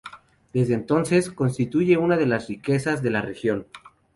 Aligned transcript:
Desde 0.51 0.73
entonces, 0.73 1.29
constituye 1.29 1.95
una 1.95 2.17
de 2.17 2.25
las 2.25 2.47
riquezas 2.47 3.03
de 3.03 3.11
la 3.11 3.21
región. 3.21 3.67